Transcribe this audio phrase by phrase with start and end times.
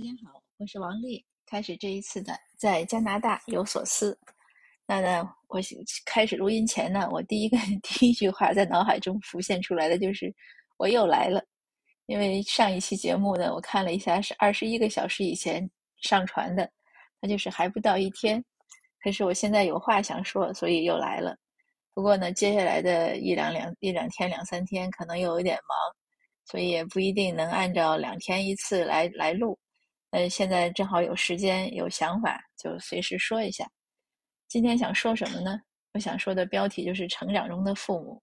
[0.00, 1.22] 大家好，我是王丽。
[1.44, 4.18] 开始这一次的在加拿大有所思。
[4.86, 5.60] 那呢，我
[6.06, 10.34] 开始录音前呢，我第一个 第一句话在脑海中浮现出来的就是
[10.78, 11.44] 我又来了。
[12.06, 15.70] 因为上一期节目呢，我看了一下是二十一个小时以前
[16.00, 16.66] 上传的，
[17.20, 18.42] 那就是还不到一天。
[19.02, 21.36] 可是我现在有话想说，所以又来了。
[21.92, 25.76] 不过呢，接下来的一两两一两天两三天可能又有点忙，
[26.46, 29.58] 所以也不一定能按照两天一次来来录。
[30.10, 33.68] 呃，现在正好有时间有想法，就随时说一下。
[34.48, 35.60] 今天想说什么呢？
[35.92, 38.20] 我想说的标题就是成长中的父母。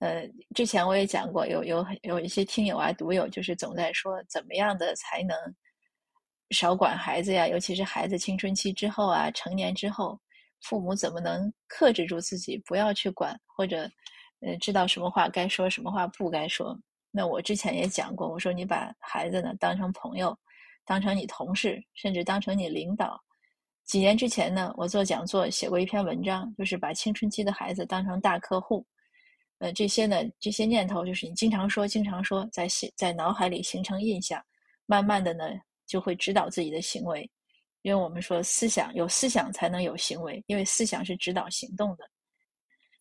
[0.00, 5.34] 呃，之前我也讲过，有有有一些听友啊、读友，就是总在说怎么样的才能
[6.50, 10.20] 少管孩子呀，尤其是孩子青春期之后啊、成年之后，
[10.60, 13.90] 父母怎么能克制住自己，不要去管，或者
[14.40, 16.78] 呃，知道什么话该说，什么话不该说。
[17.10, 20.36] 那我之前也讲过，我说你把孩子呢当成朋友。
[20.84, 23.20] 当成你同事，甚至当成你领导。
[23.84, 28.86] 几年之前呢，我做讲座写过一篇文章，就是把青春期的孩子当成大客户。
[29.58, 34.42] 呃，这些呢，这些念头就是你经常说、经常说，在心在脑海里形成印象，
[34.86, 35.44] 慢慢的呢，
[35.86, 37.30] 就会指导自己的行为。
[37.82, 42.08] 因为我们说思想有思想才能有行为，因为思想是指导行动的。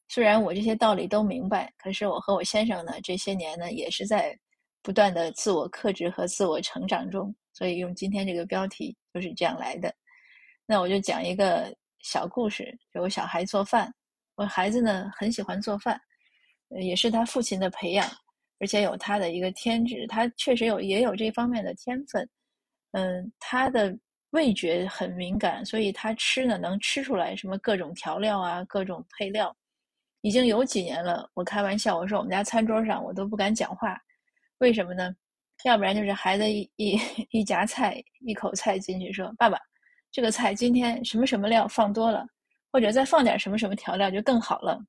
[0.09, 4.37] 虽然我这些道理都明白，可是我和我先生呢，这些年呢，也是在
[4.83, 7.33] 不断的自我克制和自我成长中。
[7.53, 9.91] 所以用今天这个标题就是这样来的。
[10.65, 13.91] 那我就讲一个小故事，就我小孩做饭。
[14.35, 15.99] 我孩子呢很喜欢做饭，
[16.69, 18.09] 也是他父亲的培养，
[18.59, 22.27] 而且有他的一个天职，他确实有也有这方面的天分。
[22.91, 23.95] 嗯，他的
[24.31, 29.55] 味觉很敏感，所以他吃呢能吃出来什么各种调料啊，各种配料。
[30.21, 33.95] 已经有几年了，我开玩笑我说我们家餐桌上我都不敢讲话，
[34.59, 35.13] 为什么呢？
[35.65, 36.99] 要不然就是孩子一一
[37.31, 39.57] 一夹菜一口菜进去说：“爸爸，
[40.11, 42.25] 这个菜今天什么什么料放多了，
[42.71, 44.79] 或者再放点什么什么调料就更好了。”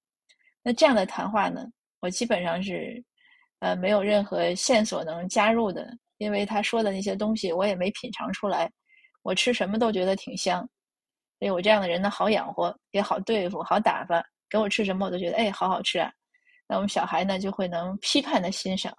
[0.63, 1.65] 那这样的谈话呢，
[2.01, 3.03] 我基本上是
[3.61, 5.87] 呃没有任何线索能加入的，
[6.19, 8.71] 因为他说的那些东西我也没品尝出来，
[9.23, 10.61] 我吃什么都觉得挺香，
[11.39, 16.11] 所以我这样的人呢好养活也好对付好打发，给我吃什么我都觉得哎好好吃啊。
[16.67, 18.93] 那我们小孩呢就会能批判的欣赏。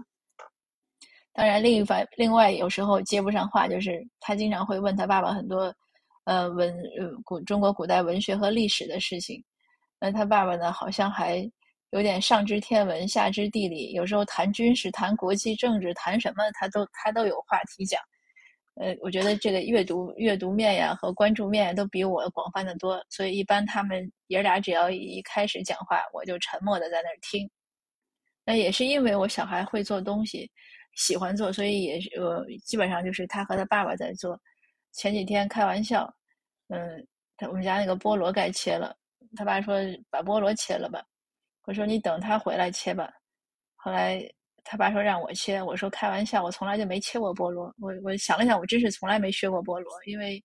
[1.38, 5.76] 当然，另一方另外有时候接不上话，就是他经常会问他爸爸很多，
[6.24, 9.44] 呃文呃古中国古代文学和历史的事情。
[10.00, 11.46] 那他爸爸呢，好像还
[11.90, 18.00] 有点上知天文下知地理，有时候谈军事、谈国际政治、谈什么他都他都有话题讲。
[18.76, 27.50] 呃，我觉得这个阅读阅读面呀和关注面都比我广泛的多，所以一般他们爷俩只要一开始讲话，我就沉默的在那儿听。
[28.46, 30.50] 那也是因为我小孩会做东西。
[30.96, 34.40] 喜欢做，所以也是呃，基本上就是他和他爸爸在做。
[34.94, 36.12] 前几天开玩笑，
[36.70, 37.06] 嗯，
[37.38, 38.96] 他我们家那个菠萝该切了，
[39.36, 39.76] 他爸说
[40.10, 41.04] 把菠萝切了吧，
[41.66, 43.12] 我说你等他回来切吧。
[43.76, 44.22] 后来
[44.64, 47.74] 他爸说让我切，我说开玩笑，我从来就没切过菠萝。
[47.80, 50.44] 我我想了想，我真是从来没削过菠萝，因为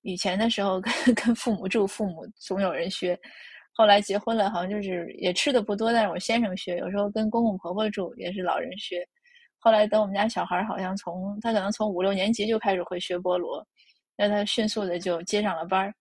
[0.00, 3.18] 以前的时候跟 跟父母住，父母总有人削。
[3.74, 6.76] 后来结婚了，好像就是也吃的不多，但是我先生削。
[6.78, 9.06] 有时候跟公公婆婆住，也是老人削。
[9.64, 13.64] 后来等我们家小孩好像从他可能从五六年级就开始会削菠萝，
[14.16, 15.94] 那他迅速的就接上了班儿，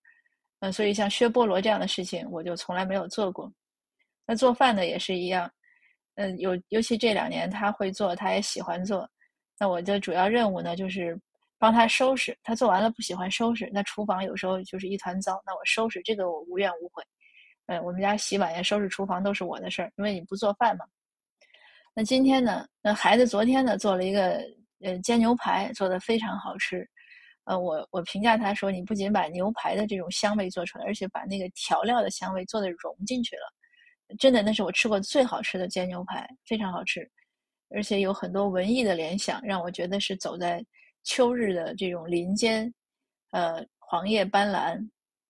[0.61, 3.53] 嗯，所以像削菠萝这样的事情我就从来没有做过。
[4.25, 5.47] 那做饭呢也是一样，
[6.15, 9.07] 嗯，有尤其这两年他会做，他也喜欢做，
[9.59, 11.15] 那我的主要任务呢就是
[11.59, 17.03] 帮他收拾，他做完了不喜欢收拾，那厨房有时候就是一团糟，那我收拾这个我无怨无悔，
[17.67, 20.85] 嗯，我们家洗碗呀、收拾厨房都是我的事儿，因为你不做饭嘛。
[21.93, 22.65] 那今天呢？
[22.81, 24.41] 那孩子昨天呢做了一个
[24.81, 26.87] 呃煎牛排，做的非常好吃。
[27.43, 33.41] 呃，我我评价他说，你不仅把牛排的这种香味做出来，而且把那个调料的香味做的融进去了。
[34.17, 37.09] 真的，那是我吃过最好吃的煎牛排，非常好吃，
[37.69, 40.63] 而且有很多文艺的联想，让我觉得是走在
[41.03, 42.73] 秋日的这种林间，
[43.31, 44.79] 呃，黄叶斑斓，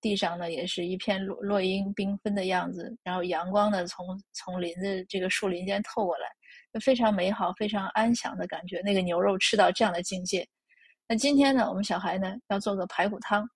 [0.00, 6.28] 地上呢也是一片落落英缤纷的样子，然后阳光呢从从林子这个树林间透过来。
[6.80, 8.80] 非常美好、非常安详的感觉。
[8.82, 10.46] 那个牛肉吃到这样的境界。
[11.08, 13.48] 那今天呢，我们小孩呢要做个排骨汤。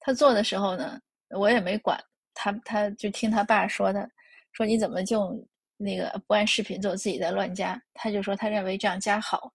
[0.00, 0.98] 他做的时候呢，
[1.30, 1.98] 我也没管
[2.34, 4.08] 他，他就听他爸说的，
[4.52, 5.44] 说你怎么就
[5.76, 7.80] 那个不按视频做，自己在乱加。
[7.94, 9.52] 他就说他认为这样加好，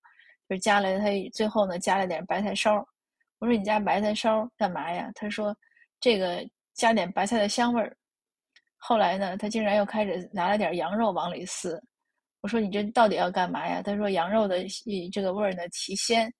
[0.49, 2.75] 就是加了他最后呢加了点白菜烧。
[3.39, 5.11] 我说你加白菜烧干嘛呀？
[5.15, 5.55] 他说
[5.99, 6.43] 这个
[6.73, 7.95] 加点白菜的香味儿。
[8.77, 11.81] 后来呢，他竟然又开始拿了点羊肉往里撕。
[12.47, 13.81] 我说你这到底要干嘛呀？
[13.81, 14.65] 他说羊肉的
[15.11, 16.33] 这个味儿呢提鲜，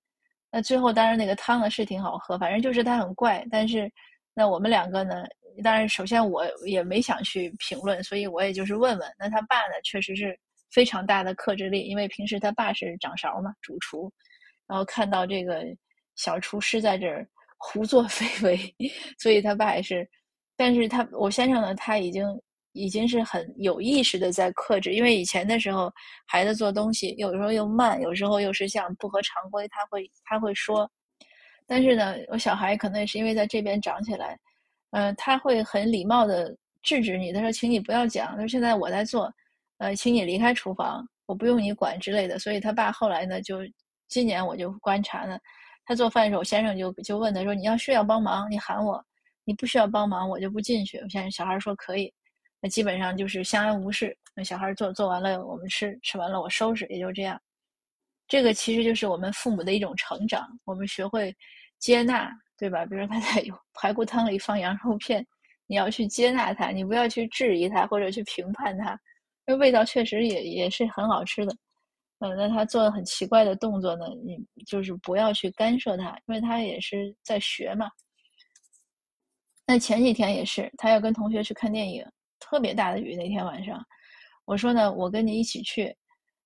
[0.50, 3.46] 那最后当然那个汤呢是挺好喝，反正就是它很怪。
[3.52, 3.92] 但是
[4.34, 5.26] 那我们两个呢，
[5.62, 9.14] 当然首先我也没想去评论，所以我也就是问问。
[9.20, 10.40] 那他爸呢，确实是
[10.72, 14.10] 非常大的克制力，因为平时他爸是掌勺嘛，主厨，
[14.66, 15.62] 然后看到这个
[16.16, 17.28] 小厨师在这儿
[17.58, 18.76] 胡作 非为，
[19.20, 20.10] 所以他爸也是。
[20.56, 22.26] 但是他我先生呢，他已经。
[22.78, 25.92] 已经是很有意识的在克制，因为以前的时候，
[26.28, 30.90] 孩子做东西有时候又慢，有时候又是像不合常规，他会他会说。
[31.66, 34.40] 但是呢，我小孩可能也是因为在这边长起来，
[34.92, 39.30] 嗯，他会很礼貌的制止你，他说：“请你不要讲，他说现在我在做，
[39.80, 43.58] 呃，请你离开厨房，我不用你管之类的。”所以他爸后来呢，就
[44.08, 45.38] 今年我就观察呢，
[45.86, 48.98] 他做饭的时候，先生就就问他说：“你要需要帮忙，你喊我；
[49.44, 52.14] 你不需要帮忙，我就不进去。”我现在小孩说可以。
[52.62, 54.18] 那基本上就是相安无事。
[54.36, 57.40] 那小孩做做完了，我们吃吃完了，我收拾，也就这样。
[58.28, 60.48] 这个其实就是我们父母的一种成长。
[60.66, 61.36] 我们学会
[61.80, 62.86] 接纳，对吧？
[62.86, 63.44] 比如说他在
[63.74, 65.26] 排骨汤里放羊肉片，
[65.66, 68.92] 你要去接纳他，你不要去质疑他或者去评判他，
[69.48, 71.56] 因为味道确实也也是很好吃的。
[72.20, 77.90] 嗯，那他做了很奇怪的动作呢，你就是不要去干涉他，因为他也是在学嘛。
[79.66, 82.06] 那前几天也是，他要跟同学去看电影。
[82.40, 83.84] 特别大的雨那天晚上，
[84.46, 85.96] 我说呢，我跟你一起去，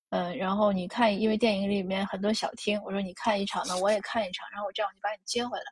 [0.09, 5.63] 嗯，然后你看，因为电影里面很多小厅，我说你看一场呢，我也看一场，然后我这样我就把你接回来。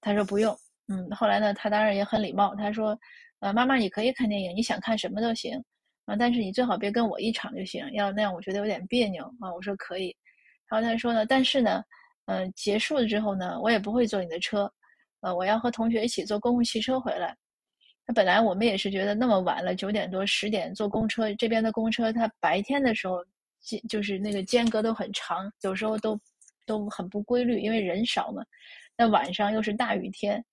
[0.00, 0.56] 他说不用，
[0.88, 2.98] 嗯，后来呢，他当然也很礼貌，他说，
[3.40, 5.62] 呃，妈妈你可以看电影，你想看什么都行，
[6.06, 9.52] 啊，但是你最好别跟我一场就行，要那样我觉得有点别扭啊。
[9.52, 10.16] 我说可以，
[10.68, 11.82] 然后他说呢，但是呢，
[12.26, 14.72] 嗯，结束了之后呢，我也不会坐你的车，
[15.20, 17.36] 呃，我要和同学一起坐公共汽车回来。
[18.12, 23.24] 本来我们也是觉得那么晚了，九点多十点坐公车，这边的公车它白天的时候
[23.60, 26.18] 间就是那个间隔都很长，有时候都
[26.66, 28.42] 都很不规律，因为人少嘛。
[28.96, 30.44] 那晚上又是大雨天，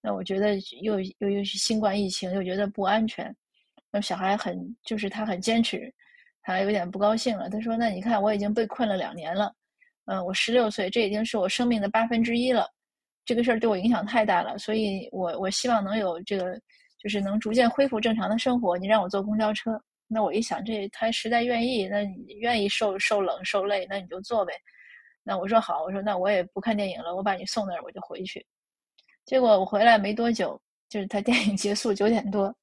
[0.00, 3.34] 那我觉得又又又是新冠疫情，又觉得不安全。
[3.90, 5.92] 那小孩很就是他很坚持，
[6.42, 7.48] 他有点不高兴了。
[7.50, 9.52] 他说：“那你看我已经被困了两年了，
[10.04, 12.66] 嗯，我十六岁，这已经是我生命的八分之一了，
[13.24, 16.60] 这个事儿对我影响太大了，所以我我希望能有这个。”
[17.02, 18.76] 就是能逐渐恢复正常的生活。
[18.76, 24.52] 你让我坐公交车，那我一想，这他实在愿意，那你愿意受受冷受累，那你就坐呗。
[25.22, 28.44] 那我说好，我说那我也不看电影了，我把你送那儿，我就回去。
[29.24, 32.54] 结果我回来没多久，就是他 电影结束九点多，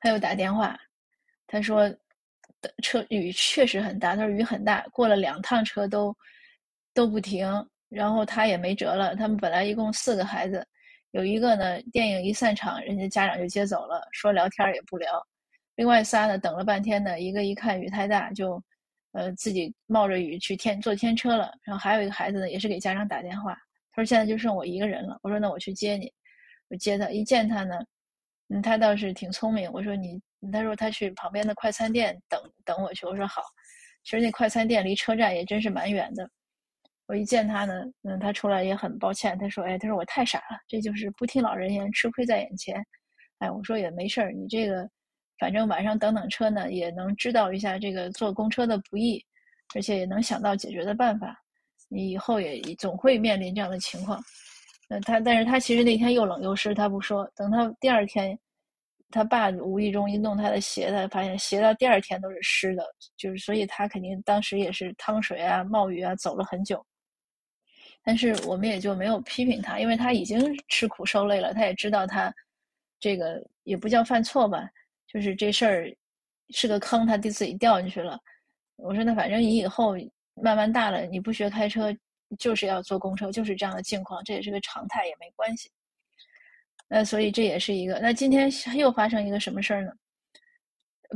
[0.00, 0.78] 他又打电话，
[1.46, 1.92] 他说
[2.82, 6.16] 车雨确实很大，他说雨很大，过了两趟车都
[6.94, 7.46] 都不停，
[7.88, 9.14] 然后他也没辙了。
[9.16, 10.66] 他们本来一共四个孩子。
[11.14, 15.24] 有一个呢，电影一散场，人家家长就接走了，说聊天也不聊。
[15.76, 18.60] 另外仨呢，等了半天呢，一个一看雨太大，就，
[19.12, 21.54] 呃，自己冒着雨去天坐天车了。
[21.62, 23.54] 然后还有一个孩子呢，也是给家长打电话，
[23.92, 25.16] 他说现在就剩我一个人了。
[25.22, 26.12] 我说那我去接你，
[26.68, 27.80] 我接他，一见他呢，
[28.48, 29.70] 嗯，他倒是挺聪明。
[29.72, 30.20] 我说你，
[30.52, 33.06] 他说他去旁边的快餐店等等我去。
[33.06, 33.40] 我说好，
[34.02, 36.28] 其实那快餐店离车站也真是蛮远的。
[37.06, 39.38] 我一见他呢，嗯，他出来也很抱歉。
[39.38, 42.82] 他说：“哎，他说我太傻了，这就是不听老人言，吃亏在眼前。”
[43.40, 44.88] 哎，我说也没事儿，你这个
[45.38, 49.22] 反正晚上等等车呢，也能知道一下这个坐公车的不易，
[49.74, 51.36] 而且也能想到解决的办法。
[51.88, 54.18] 你以后也总会面临这样的情况。
[54.88, 57.30] 嗯，他但是他其实那天又冷又湿，他不说。
[57.36, 58.38] 等他第二天，
[59.10, 62.82] 他爸无意中一弄他的鞋，他发现鞋到第二天都是湿的，
[63.18, 66.82] 就是所以他肯定当时也是趟水啊、冒雨啊，走了很久。
[68.04, 72.32] 但是我们也就没有批评他，因为他已经吃苦受累了，他也知道他
[73.00, 74.68] 这个也不叫犯错吧，
[75.06, 75.96] 就是这事儿
[76.50, 78.20] 是个坑，他自己掉进去了。
[78.76, 79.94] 我说那反正你以后
[80.34, 81.96] 慢慢大了，你不学开车
[82.38, 85.70] 就是要坐公车，就是这样的境况，这也是个常态，也没关系。
[86.86, 87.98] 那所以这也是一个。
[88.00, 89.92] 那今天又发生一个什么事儿呢？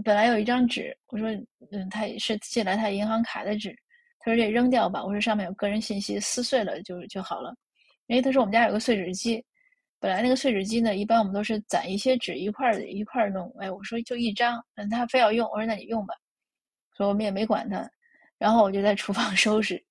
[0.02, 1.28] 本来有一张纸，我说
[1.70, 3.76] 嗯，他是寄来他银行卡的纸。
[4.20, 7.54] 他说：“这扔掉吧。”我说：“上面有个人信息，撕碎了就就好了。”
[8.08, 9.44] 因为他说我们家有个碎纸机，
[10.00, 13.52] 本来那个碎纸机呢，一般我们都是攒一些纸一块儿一块儿弄。
[13.60, 16.14] 哎，我说就一张，嗯，他非要用，我说那你用吧。
[16.96, 17.88] 所以我们也没管他。
[18.38, 19.82] 然后我就在厨房 收拾，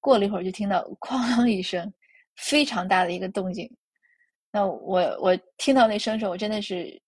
[0.00, 1.92] 过了一会儿就听到哐啷一声，
[2.36, 3.70] 非常大的一个动静。
[4.52, 7.00] 那我我听到那声时候，我真的是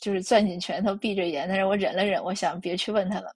[0.00, 3.34] 就是攥紧拳头闭着眼，但是我忍了忍，我想别去问他了。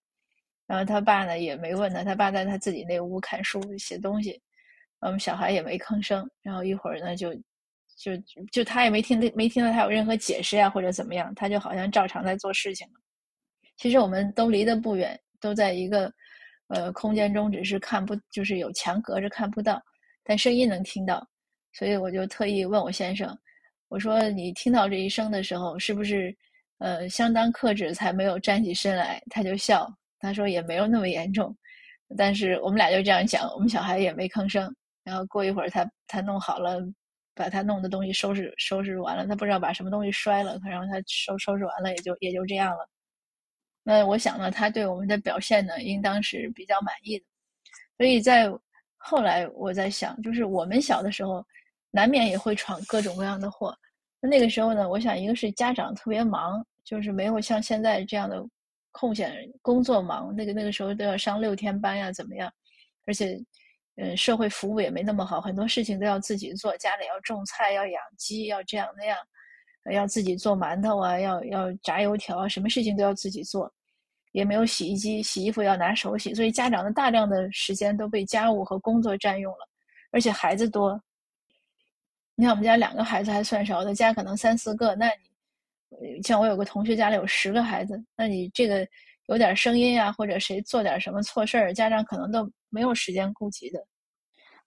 [0.67, 4.41] 然后他爸呢也没问他，他爸在他自己那屋看书写东西，
[5.01, 6.29] 我们小孩也没吭声。
[6.43, 7.35] 然后一会儿呢就
[7.97, 8.17] 就
[8.51, 12.87] 就他也没听没听到他有任何解释呀或者怎么样，他就好像照常在做事情。
[13.77, 16.13] 其实我们都离得不远，都在一个
[16.69, 19.83] 呃空间中，只是看不就是有墙隔着看不到。
[20.23, 21.27] 但声音能听到，
[21.73, 23.37] 所以我就特意问我先生，
[23.89, 26.35] 我说你听到这一声的时候，是不是
[26.79, 29.23] 呃相当克制才没有站起身来？
[29.29, 29.87] 他就笑，
[30.25, 31.55] 他说也没有那么严重，
[32.17, 34.75] 但是我们俩就这样讲，我们小孩也没吭声。
[35.05, 36.81] 然后过一会儿，他他弄好了，
[37.35, 42.89] 把他弄的东西收拾收拾完了，他不知道把什么东西摔了，然后他收收拾完了，也就也就这样了。
[43.83, 47.25] 那我想呢，他对我们的表现呢，应当是比较满意的。
[47.99, 48.51] 所以在
[48.97, 51.47] 后来，我在想，就是我们小的时候，
[51.91, 53.77] 难免也会闯各种各样的祸。
[54.21, 58.43] 那那个时候呢，我想一个是家长特别忙，就是没有像现在这样的
[58.95, 62.51] 空闲，工作忙，那个那个时候都要上六天班呀，怎么样？
[63.07, 63.37] 而且，
[63.97, 69.19] 嗯，社会服务也没那么好，很多事情都要自己做，家里要种菜，要养鸡，要这样那样。
[69.93, 73.71] 要自己做馒头啊，要要炸油条啊，什么事情都要自己做，
[74.33, 79.69] 也没有洗衣机，洗衣服要拿手洗，所以家长的大量的时间都被家务和工作占用了，
[80.11, 80.99] 而且孩子多。
[82.35, 85.31] 你看我们家两个孩子还算少的，家可能三四个，那你
[86.23, 88.87] 像我有个同学家里有十个孩子，那你这个
[89.27, 93.79] 有点声音呀，或者谁做点什么错事儿，家长可能都没有时间顾及的。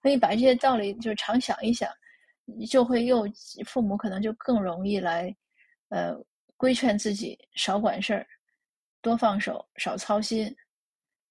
[0.02, 1.90] 所以把这些道理就常想一想。
[2.70, 3.28] 就会又
[3.66, 5.36] 父母可能就更容易来，
[5.90, 6.16] 呃，
[6.56, 8.26] 规劝自己少管事儿，
[9.02, 10.56] 多放手，少操心，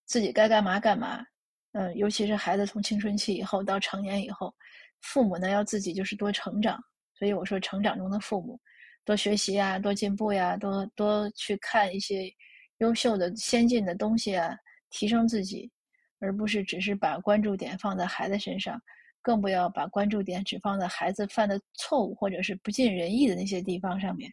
[0.04, 1.24] 自己该干嘛干嘛。
[1.72, 4.54] 嗯，尤其是孩子从青春期以后到成年以后，
[5.00, 6.78] 父母呢要自己就是多成长。
[7.14, 8.60] 所以我说，成长中的父母，
[9.06, 12.30] 多学习呀，多进步呀，多多去看一些
[12.78, 14.54] 优秀的、先进的东西啊，
[14.90, 15.70] 提升自己，
[16.18, 18.78] 而不是只是把关注点放在孩子身上。
[19.22, 24.32] 更不要把关注点只放在孩子犯的错误或者是不尽人意的那些地方上面。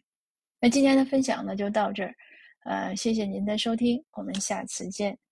[0.60, 2.14] 那今天的分享呢就到这儿，
[2.64, 5.23] 呃，谢谢您的收听，我们下次见。